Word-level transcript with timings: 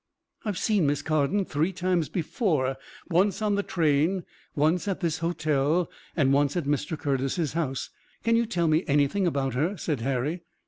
"I've 0.43 0.57
seen 0.57 0.87
Miss 0.87 1.03
Carden 1.03 1.45
three 1.45 1.71
times 1.71 2.09
before, 2.09 2.75
once 3.11 3.39
on 3.39 3.53
the 3.53 3.61
train, 3.61 4.23
once 4.55 4.87
at 4.87 4.99
this 4.99 5.19
hotel 5.19 5.91
and 6.15 6.33
once 6.33 6.57
at 6.57 6.63
Mr. 6.63 6.97
Curtis's 6.97 7.53
house; 7.53 7.91
can 8.23 8.35
you 8.35 8.47
tell 8.47 8.67
me 8.67 8.83
anything 8.87 9.27
about 9.27 9.53
her?" 9.53 9.77
said 9.77 10.01
Harry. 10.01 10.41